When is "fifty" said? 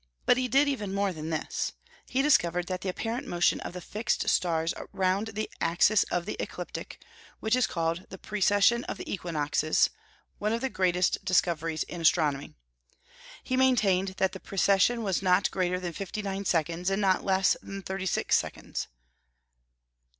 15.93-16.23